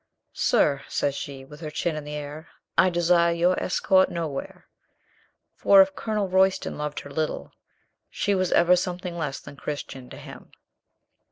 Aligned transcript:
"Sir," 0.33 0.81
says 0.87 1.13
she, 1.13 1.45
with 1.45 1.59
her 1.59 1.69
chin 1.69 1.95
in 1.95 2.03
the 2.03 2.15
air, 2.15 2.47
"I 2.75 2.89
desire 2.89 3.31
your 3.33 3.55
escort 3.63 4.09
nowhere." 4.09 4.65
For 5.53 5.79
if 5.83 5.93
Colonel 5.95 6.27
Royston 6.27 6.75
loved 6.75 7.01
her 7.01 7.11
little, 7.11 7.51
she 8.09 8.33
was 8.33 8.51
ever 8.51 8.75
something 8.75 9.15
less 9.15 9.39
than 9.39 9.57
Christian 9.57 10.09
to 10.09 10.17
him. 10.17 10.53